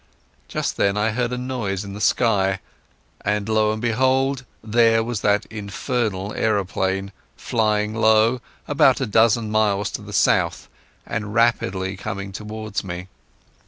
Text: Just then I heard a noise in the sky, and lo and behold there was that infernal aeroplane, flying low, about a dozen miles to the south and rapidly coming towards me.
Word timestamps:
Just 0.47 0.77
then 0.77 0.97
I 0.97 1.11
heard 1.11 1.31
a 1.31 1.37
noise 1.37 1.85
in 1.85 1.93
the 1.93 2.01
sky, 2.01 2.59
and 3.23 3.47
lo 3.47 3.71
and 3.71 3.79
behold 3.79 4.45
there 4.63 5.03
was 5.03 5.21
that 5.21 5.45
infernal 5.51 6.33
aeroplane, 6.33 7.11
flying 7.37 7.93
low, 7.93 8.41
about 8.67 8.99
a 8.99 9.05
dozen 9.05 9.51
miles 9.51 9.91
to 9.91 10.01
the 10.01 10.11
south 10.11 10.67
and 11.05 11.35
rapidly 11.35 11.95
coming 11.97 12.31
towards 12.31 12.83
me. 12.83 13.09